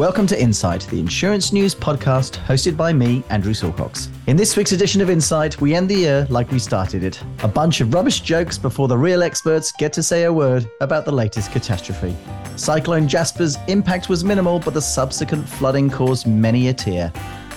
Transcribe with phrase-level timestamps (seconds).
[0.00, 4.08] Welcome to Insight, the insurance news podcast hosted by me, Andrew Silcox.
[4.28, 7.48] In this week's edition of Insight, we end the year like we started it a
[7.48, 11.12] bunch of rubbish jokes before the real experts get to say a word about the
[11.12, 12.16] latest catastrophe.
[12.56, 17.12] Cyclone Jasper's impact was minimal, but the subsequent flooding caused many a tear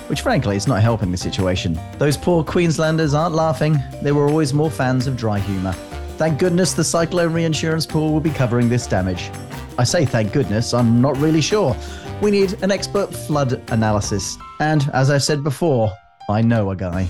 [0.08, 1.80] which frankly is not helping the situation.
[1.98, 5.72] Those poor Queenslanders aren't laughing, they were always more fans of dry humour.
[6.18, 9.32] Thank goodness the cyclone reinsurance pool will be covering this damage.
[9.78, 11.76] I say thank goodness, I'm not really sure
[12.24, 14.38] we need an expert flood analysis.
[14.62, 15.92] And as I said before,
[16.30, 17.08] I know a guy.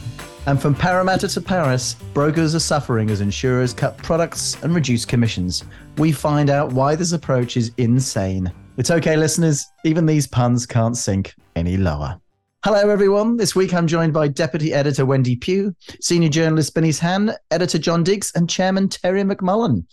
[0.48, 5.66] And from Parramatta to Paris, brokers are suffering as insurers cut products and reduce commissions.
[5.98, 8.52] We find out why this approach is insane.
[8.77, 12.20] It's okay, listeners, even these puns can't sink any lower.
[12.66, 13.38] Hello, everyone.
[13.38, 18.03] This week I'm joined by Deputy Editor Wendy Pugh, Senior Journalist Bernice Han, Editor John
[18.03, 19.86] Diggs, and Chairman Terry McMullen.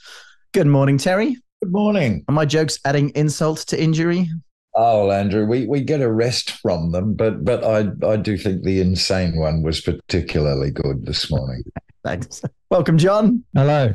[0.52, 1.36] Good morning, Terry.
[1.62, 2.24] Good morning.
[2.26, 4.30] Are my jokes adding insult to injury?
[4.74, 8.62] Oh, Andrew, we, we get a rest from them, but but I I do think
[8.62, 11.62] the insane one was particularly good this morning.
[12.04, 12.40] Thanks.
[12.70, 13.44] Welcome, John.
[13.54, 13.92] Hello.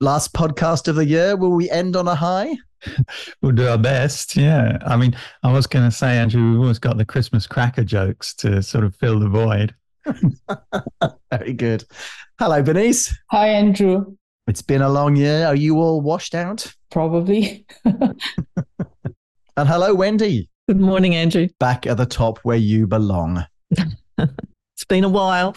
[0.00, 1.36] Last podcast of the year.
[1.36, 2.56] Will we end on a high?
[3.42, 4.34] we'll do our best.
[4.34, 4.78] Yeah.
[4.86, 8.32] I mean, I was going to say, Andrew, we've always got the Christmas cracker jokes
[8.36, 9.74] to sort of fill the void.
[11.30, 11.84] Very good.
[12.38, 13.14] Hello, Bernice.
[13.30, 14.16] Hi, Andrew.
[14.48, 15.46] It's been a long year.
[15.46, 16.74] Are you all washed out?
[16.90, 17.66] Probably.
[19.58, 20.48] And hello, Wendy.
[20.68, 21.48] Good morning, Andrew.
[21.58, 23.44] Back at the top where you belong.
[23.72, 25.52] it's been a while.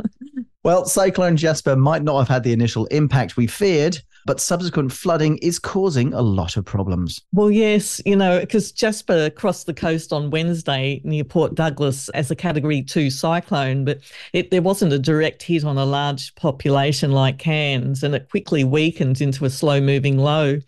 [0.64, 5.38] well, Cyclone Jasper might not have had the initial impact we feared, but subsequent flooding
[5.38, 7.20] is causing a lot of problems.
[7.32, 12.30] Well, yes, you know, because Jasper crossed the coast on Wednesday near Port Douglas as
[12.30, 14.00] a Category 2 cyclone, but
[14.32, 18.64] it, there wasn't a direct hit on a large population like Cairns, and it quickly
[18.64, 20.58] weakened into a slow moving low.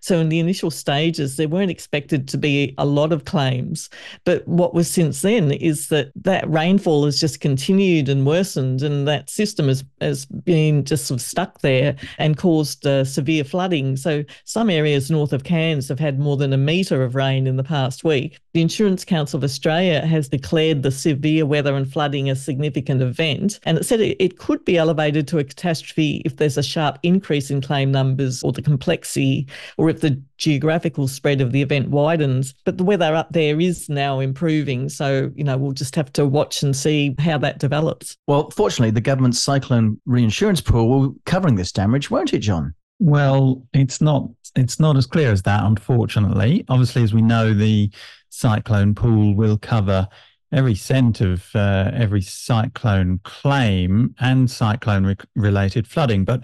[0.00, 3.88] So, in the initial stages, there weren't expected to be a lot of claims.
[4.24, 9.08] But what was since then is that that rainfall has just continued and worsened, and
[9.08, 13.96] that system has, has been just sort of stuck there and caused uh, severe flooding.
[13.96, 17.56] So some areas north of Cairns have had more than a metre of rain in
[17.56, 18.38] the past week.
[18.52, 23.58] The Insurance Council of Australia has declared the severe weather and flooding a significant event,
[23.64, 26.98] and it said it, it could be elevated to a catastrophe if there's a sharp
[27.02, 31.90] increase in claim numbers or the complexity, or if the geographical spread of the event
[31.90, 32.54] widens.
[32.64, 34.88] But the weather up there is now improving.
[34.88, 38.16] So, you know, we'll just have to watch and see how that develops.
[38.26, 42.74] Well, fortunately, the government's cyclone reinsurance pool will be covering this damage, won't it, John?
[42.98, 46.64] Well, it's not it's not as clear as that, unfortunately.
[46.68, 47.90] Obviously, as we know, the
[48.28, 50.08] cyclone pool will cover
[50.52, 56.24] every cent of uh, every cyclone claim and cyclone re- related flooding.
[56.24, 56.42] But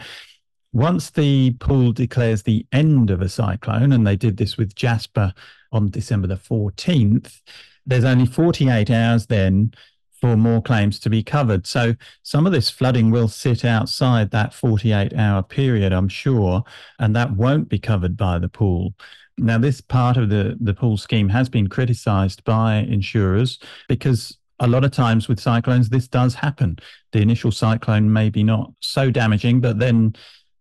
[0.73, 5.33] once the pool declares the end of a cyclone, and they did this with Jasper
[5.73, 7.41] on December the 14th,
[7.87, 9.73] there's only 48 hours then
[10.21, 11.67] for more claims to be covered.
[11.67, 16.63] So some of this flooding will sit outside that 48 hour period, I'm sure,
[16.99, 18.95] and that won't be covered by the pool.
[19.39, 23.59] Now, this part of the, the pool scheme has been criticized by insurers
[23.89, 26.79] because a lot of times with cyclones, this does happen.
[27.13, 30.15] The initial cyclone may be not so damaging, but then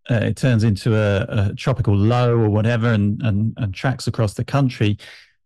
[0.09, 4.33] uh, it turns into a, a, tropical low or whatever and, and, and tracks across
[4.33, 4.97] the country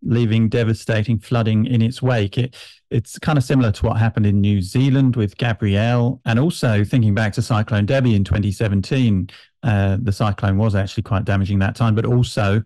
[0.04, 2.38] leaving devastating flooding in its wake.
[2.38, 2.56] It,
[2.92, 7.16] it's kind of similar to what happened in New Zealand with Gabrielle, and also thinking
[7.16, 9.30] back to Cyclone Debbie in 2017.
[9.64, 12.62] Uh, the cyclone was actually quite damaging that time, but also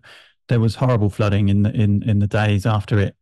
[0.48, 3.14] there was horrible flooding in the in in the days after it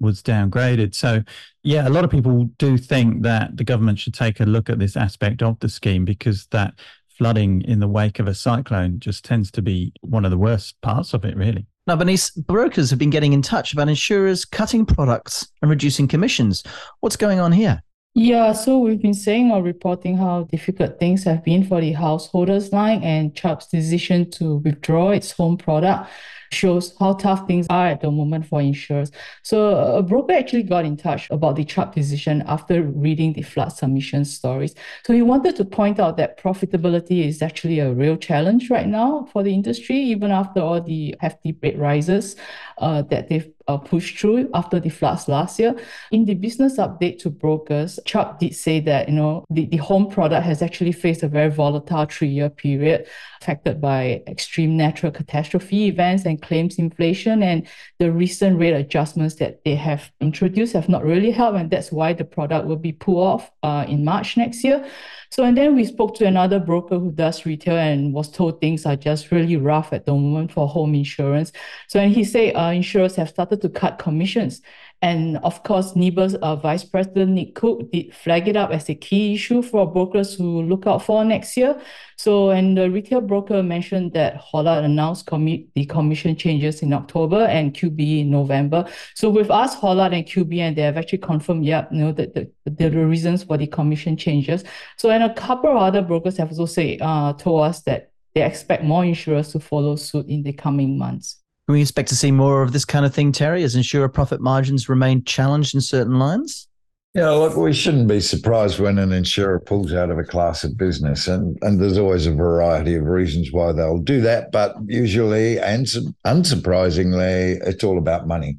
[0.00, 0.94] was downgraded.
[0.94, 1.22] So,
[1.62, 4.78] yeah, a lot of people do think that the government should take a look at
[4.78, 6.74] this aspect of the scheme because that
[7.08, 10.80] flooding in the wake of a cyclone just tends to be one of the worst
[10.80, 11.66] parts of it, really.
[11.86, 16.62] Now, Bernice, brokers have been getting in touch about insurers cutting products and reducing commissions.
[17.00, 17.82] What's going on here?
[18.14, 22.72] Yeah, so we've been saying or reporting how difficult things have been for the householders
[22.72, 26.08] line and Chubb's decision to withdraw its home product
[26.54, 29.10] shows how tough things are at the moment for insurers.
[29.42, 33.72] So a broker actually got in touch about the Chubb decision after reading the flood
[33.72, 34.74] submission stories.
[35.04, 39.26] So he wanted to point out that profitability is actually a real challenge right now
[39.32, 42.36] for the industry, even after all the hefty rate rises
[42.78, 45.74] uh, that they've uh, pushed through after the floods last year.
[46.10, 50.10] In the business update to brokers, Chubb did say that you know the, the home
[50.10, 53.06] product has actually faced a very volatile three-year period
[53.40, 57.66] affected by extreme natural catastrophe events and claims inflation and
[57.98, 62.12] the recent rate adjustments that they have introduced have not really helped and that's why
[62.12, 64.86] the product will be pulled off uh, in March next year.
[65.30, 68.86] So, and then we spoke to another broker who does retail and was told things
[68.86, 71.50] are just really rough at the moment for home insurance.
[71.88, 74.62] So, and he said uh, insurers have started to cut commissions.
[75.04, 78.94] And of course, NIBA's uh, Vice President Nick Cook did flag it up as a
[78.94, 81.78] key issue for brokers to look out for next year.
[82.16, 87.44] So, and the retail broker mentioned that Hollard announced commi- the commission changes in October
[87.44, 88.86] and QBE in November.
[89.14, 92.32] So, with us, Hollard and QBE, and they have actually confirmed, yeah, you know, that
[92.32, 94.64] the, the, reasons for the commission changes.
[94.96, 98.42] So, and a couple of other brokers have also say, uh, told us that they
[98.42, 101.43] expect more insurers to follow suit in the coming months.
[101.66, 104.40] Can we expect to see more of this kind of thing, Terry, as insurer profit
[104.40, 106.68] margins remain challenged in certain lines?
[107.14, 110.76] Yeah, look, we shouldn't be surprised when an insurer pulls out of a class of
[110.76, 114.50] business, and, and there's always a variety of reasons why they'll do that.
[114.50, 115.86] But usually, and
[116.26, 118.58] unsurprisingly, it's all about money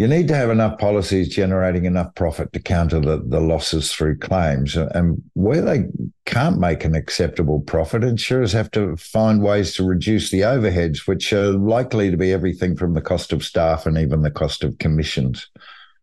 [0.00, 4.16] you need to have enough policies generating enough profit to counter the, the losses through
[4.16, 4.74] claims.
[4.74, 5.88] And where they
[6.24, 11.34] can't make an acceptable profit, insurers have to find ways to reduce the overheads, which
[11.34, 14.78] are likely to be everything from the cost of staff and even the cost of
[14.78, 15.50] commissions.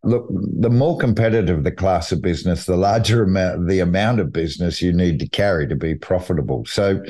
[0.03, 4.79] Look, the more competitive the class of business, the larger amount the amount of business
[4.79, 6.65] you need to carry to be profitable.
[6.65, 7.03] So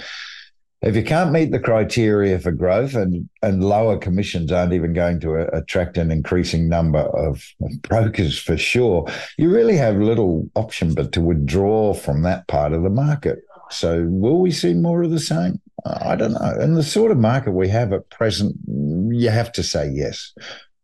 [0.81, 5.19] if you can't meet the criteria for growth and, and lower commissions aren't even going
[5.21, 7.43] to a, attract an increasing number of,
[7.81, 9.07] brokers for sure,
[9.37, 13.39] you really have little option but to withdraw from that part of the market.
[13.69, 15.59] So will we see more of the same?
[15.85, 16.57] I don't know.
[16.61, 20.33] In the sort of market we have at present, you have to say yes.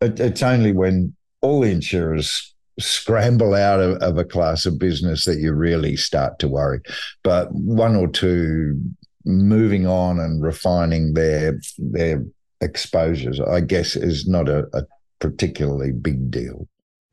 [0.02, 5.26] It, it's only when all the insurers scramble out of, of, a class of business
[5.26, 6.80] that you really start to worry.
[7.24, 8.80] But one or two
[9.26, 12.24] moving on and refining their their
[12.62, 14.86] exposures, I guess, is not a, a
[15.20, 16.68] particularly big deal.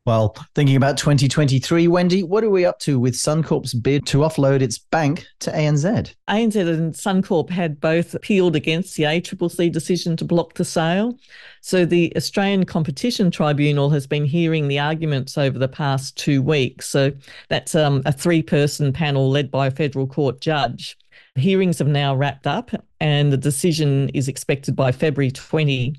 [0.07, 4.62] Well, thinking about 2023, Wendy, what are we up to with Suncorp's bid to offload
[4.62, 6.15] its bank to ANZ?
[6.27, 11.19] ANZ and Suncorp had both appealed against the ACCC decision to block the sale.
[11.61, 16.89] So the Australian Competition Tribunal has been hearing the arguments over the past two weeks.
[16.89, 17.12] So
[17.51, 20.97] that's um, a three person panel led by a federal court judge.
[21.37, 25.94] Hearings have now wrapped up and the decision is expected by February 20.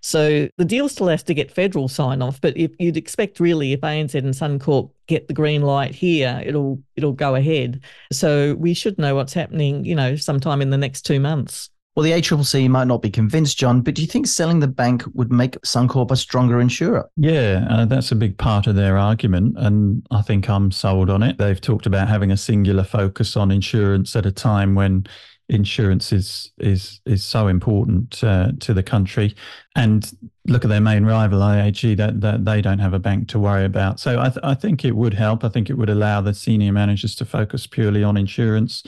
[0.00, 3.72] So the deal still has to get federal sign off, but if you'd expect really
[3.72, 7.82] if ANZ and Suncorp get the green light here, it'll it'll go ahead.
[8.12, 11.70] So we should know what's happening, you know, sometime in the next 2 months.
[11.96, 15.02] Well, the ACCC might not be convinced, John, but do you think selling the bank
[15.14, 17.08] would make Suncorp a stronger insurer?
[17.16, 19.54] Yeah, uh, that's a big part of their argument.
[19.56, 21.38] And I think I'm sold on it.
[21.38, 25.06] They've talked about having a singular focus on insurance at a time when
[25.48, 29.34] insurance is is is so important uh, to the country.
[29.74, 30.10] And
[30.46, 33.64] look at their main rival, IAG, that, that they don't have a bank to worry
[33.64, 34.00] about.
[34.00, 35.44] So I, th- I think it would help.
[35.44, 38.82] I think it would allow the senior managers to focus purely on insurance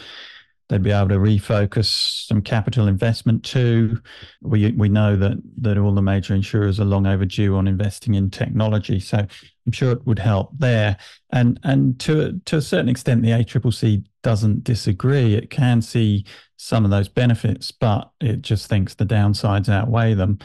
[0.68, 4.00] they'd be able to refocus some capital investment too.
[4.42, 8.30] We we know that that all the major insurers are long overdue on investing in
[8.30, 10.96] technology, so I'm sure it would help there.
[11.30, 15.34] And and to to a certain extent, the ACCC doesn't disagree.
[15.34, 16.24] It can see
[16.56, 20.38] some of those benefits, but it just thinks the downsides outweigh them.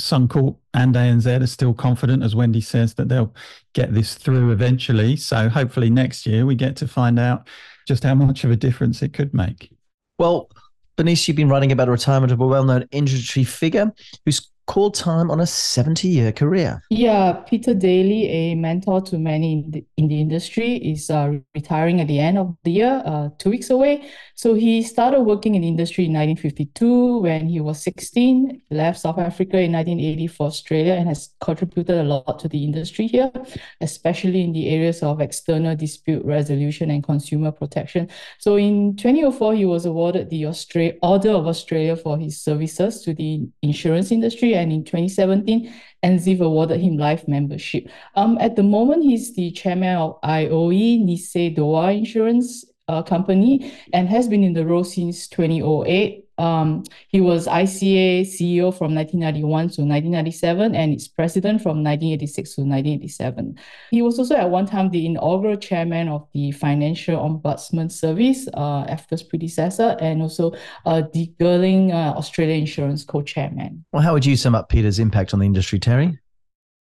[0.00, 3.34] Suncorp and ANZ are still confident, as Wendy says, that they'll
[3.72, 5.16] get this through eventually.
[5.16, 7.48] So hopefully next year we get to find out
[7.88, 9.72] just how much of a difference it could make.
[10.18, 10.50] Well,
[10.96, 13.92] Bernice, you've been writing about the retirement of a well known industry figure
[14.24, 16.80] who's called time on a 70 year career.
[16.90, 22.00] Yeah, Peter Daly, a mentor to many in the, in the industry, is uh, retiring
[22.00, 24.08] at the end of the year, uh, two weeks away.
[24.34, 29.18] So he started working in the industry in 1952 when he was 16, left South
[29.18, 33.32] Africa in 1980 for Australia, and has contributed a lot to the industry here,
[33.80, 38.08] especially in the areas of external dispute resolution and consumer protection.
[38.38, 43.14] So in 2004, he was awarded the Austra- Order of Australia for his services to
[43.14, 45.72] the insurance industry and in 2017,
[46.02, 47.88] ANZIIF awarded him life membership.
[48.14, 54.08] Um, at the moment, he's the chairman of Aioi Nissay Dowa Insurance uh, Company and
[54.08, 56.27] has been in the role since 2008.
[56.38, 62.60] Um, he was ICA CEO from 1991 to 1997 and its president from 1986 to
[62.62, 63.58] 1987.
[63.90, 68.86] He was also at one time the inaugural chairman of the Financial Ombudsman Service, uh,
[68.86, 70.52] AFCA's predecessor, and also
[70.86, 73.84] uh, the Gerling uh, Australia Insurance co-chairman.
[73.92, 76.18] Well, how would you sum up Peter's impact on the industry, Terry?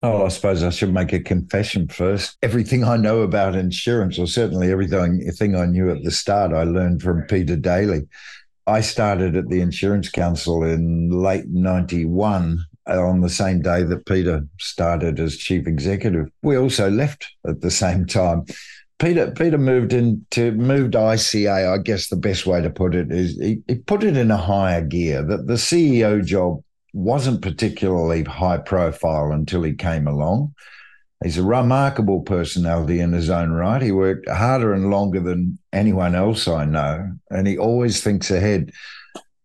[0.03, 2.37] Oh, I suppose I should make a confession first.
[2.43, 7.03] Everything I know about insurance, or certainly everything I knew at the start, I learned
[7.03, 8.03] from Peter Daly.
[8.67, 14.07] I started at the Insurance Council in late 91 uh, on the same day that
[14.07, 16.29] Peter started as chief executive.
[16.43, 18.45] We also left at the same time.
[18.99, 21.75] Peter Peter moved into moved ICA.
[21.75, 24.37] I guess the best way to put it is he, he put it in a
[24.37, 25.23] higher gear.
[25.23, 26.63] That the CEO job
[26.95, 30.55] wasn't particularly high profile until he came along.
[31.25, 33.81] He's a remarkable personality in his own right.
[33.81, 38.73] He worked harder and longer than anyone else I know, and he always thinks ahead.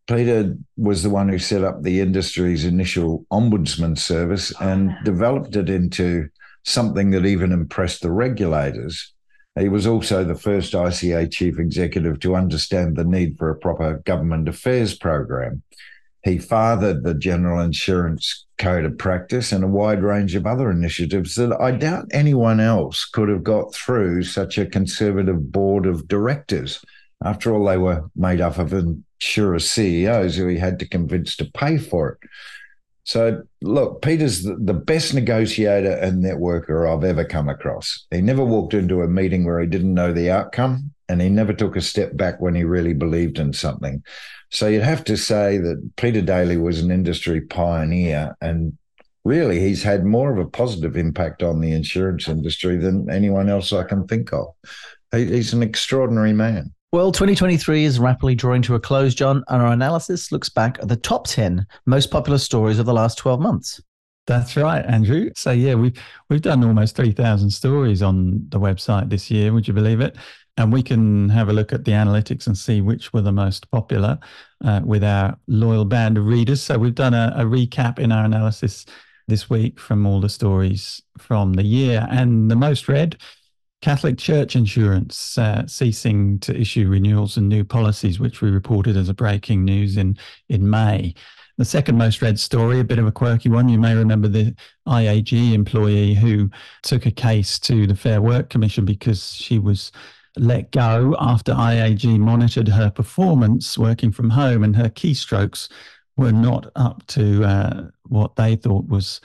[0.08, 5.56] Peter was the one who set up the industry's initial ombudsman service oh, and developed
[5.56, 6.28] it into
[6.64, 9.14] something that even impressed the regulators.
[9.60, 14.02] He was also the first ICA chief executive to understand the need for a proper
[14.06, 15.62] government affairs program.
[16.24, 21.36] He fathered the General Insurance Code of Practice and a wide range of other initiatives
[21.36, 26.84] that I doubt anyone else could have got through such a conservative board of directors.
[27.24, 31.46] After all, they were made up of insurer CEOs who he had to convince to
[31.46, 32.30] pay for it.
[33.04, 38.06] So, look, Peter's the best negotiator and networker I've ever come across.
[38.12, 41.54] He never walked into a meeting where he didn't know the outcome, and he never
[41.54, 44.04] took a step back when he really believed in something.
[44.50, 48.78] So, you'd have to say that Peter Daly was an industry pioneer, and
[49.24, 53.74] really, he's had more of a positive impact on the insurance industry than anyone else
[53.74, 54.48] I can think of.
[55.12, 56.74] He's an extraordinary man.
[56.94, 60.90] Well, 2023 is rapidly drawing to a close, John, and our analysis looks back at
[60.90, 63.82] the top 10 most popular stories of the last 12 months.
[64.28, 65.30] That's right, Andrew.
[65.36, 65.98] So yeah, we've
[66.30, 70.18] we've done almost 3,000 stories on the website this year, would you believe it?
[70.58, 73.70] And we can have a look at the analytics and see which were the most
[73.72, 74.20] popular
[74.64, 76.62] uh, with our loyal band of readers.
[76.62, 78.86] So we've done a, a recap in our analysis
[79.28, 82.06] this week from all the stories from the year.
[82.12, 83.18] And the most read
[83.82, 89.10] Catholic Church Insurance uh, ceasing to issue renewals and new policies, which we reported as
[89.10, 90.18] a breaking news in,
[90.50, 91.16] in May.
[91.58, 93.70] The second most read story, a bit of a quirky one.
[93.70, 94.56] You may remember the
[94.88, 96.50] IAG employee who
[96.84, 99.92] took a case to the Fair Work Commission because she was
[100.38, 105.70] let go after IAG monitored her performance working from home and her keystrokes
[106.18, 109.22] were not up to uh, what they thought was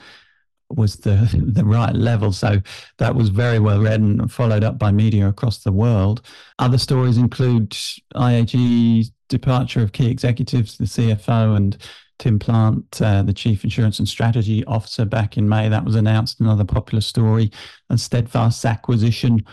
[0.69, 2.31] was the the right level.
[2.31, 2.61] So
[2.97, 6.21] that was very well read and followed up by media across the world.
[6.59, 7.71] Other stories include
[8.15, 11.77] IAG's departure of key executives, the CFO and
[12.19, 15.69] Tim Plant, uh, the Chief Insurance and Strategy Officer, back in May.
[15.69, 16.39] That was announced.
[16.39, 17.51] Another popular story,
[17.89, 19.45] and Steadfast's acquisition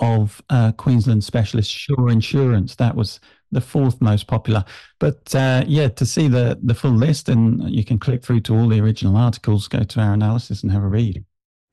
[0.00, 2.74] of uh, Queensland specialist Sure Insurance.
[2.76, 4.64] That was the fourth most popular.
[4.98, 8.54] But uh, yeah, to see the the full list, and you can click through to
[8.54, 11.24] all the original articles, go to our analysis, and have a read.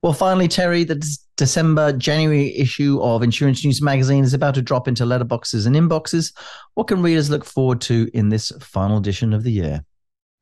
[0.02, 1.04] Well, finally, Terry, the
[1.36, 6.32] December January issue of Insurance News Magazine is about to drop into letterboxes and inboxes.
[6.76, 9.84] What can readers look forward to in this final edition of the year?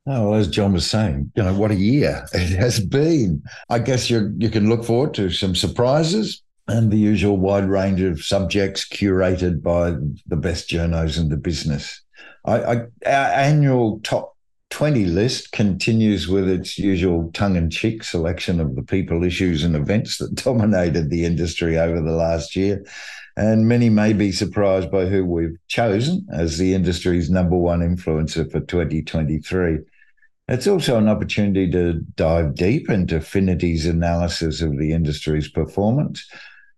[0.05, 3.41] Oh, well, as John was saying, you know, what a year it has been.
[3.69, 8.01] I guess you you can look forward to some surprises, and the usual wide range
[8.01, 9.91] of subjects curated by
[10.27, 12.01] the best journos in the business.
[12.45, 14.35] I, I, our annual top
[14.69, 19.75] 20 list continues with its usual tongue in cheek selection of the people, issues, and
[19.75, 22.83] events that dominated the industry over the last year.
[23.35, 28.49] And many may be surprised by who we've chosen as the industry's number one influencer
[28.51, 29.79] for 2023.
[30.47, 36.27] It's also an opportunity to dive deep into Finity's analysis of the industry's performance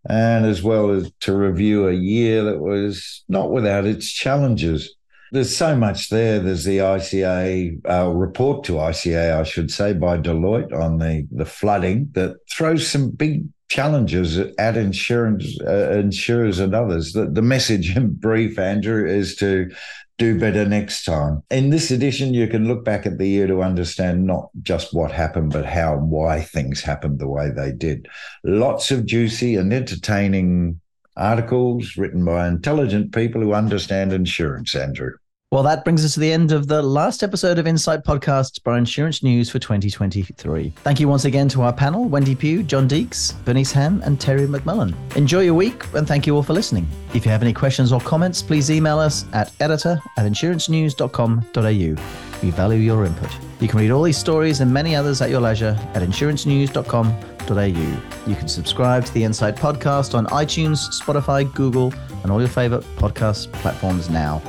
[0.10, 4.96] and as well as to review a year that was not without its challenges.
[5.32, 6.40] There's so much there.
[6.40, 11.46] There's the ICA uh, report to ICA, I should say, by Deloitte on the, the
[11.46, 17.14] flooding that throws some big challenges at insurance uh, insurers and others.
[17.14, 19.72] The, the message in brief, Andrew, is to
[20.18, 21.44] do better next time.
[21.50, 25.12] In this edition, you can look back at the year to understand not just what
[25.12, 28.08] happened, but how and why things happened the way they did.
[28.44, 30.80] Lots of juicy and entertaining
[31.18, 35.12] articles written by intelligent people who understand insurance, Andrew.
[35.52, 38.80] Well, that brings us to the end of the last episode of Insight Podcasts by
[38.80, 40.74] Insurance News for 2023.
[40.78, 44.48] Thank you once again to our panel Wendy Pugh, John Deeks, Bernice Han, and Terry
[44.48, 44.96] McMullen.
[45.16, 46.88] Enjoy your week, and thank you all for listening.
[47.14, 52.42] If you have any questions or comments, please email us at editor at insurancenews.com.au.
[52.44, 53.30] We value your input.
[53.62, 58.28] You can read all these stories and many others at your leisure at insurancenews.com.au.
[58.28, 62.82] You can subscribe to the Insight Podcast on iTunes, Spotify, Google, and all your favorite
[62.98, 64.42] podcast platforms now.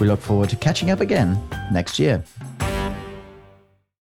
[0.00, 2.22] We look forward to catching up again next year.